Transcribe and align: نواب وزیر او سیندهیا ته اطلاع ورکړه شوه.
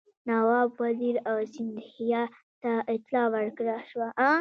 نواب 0.29 0.69
وزیر 0.83 1.15
او 1.29 1.35
سیندهیا 1.53 2.23
ته 2.61 2.71
اطلاع 2.93 3.27
ورکړه 3.33 3.77
شوه. 3.89 4.07